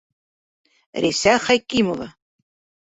[1.05, 2.11] Рәйсә ХӘКИМОВА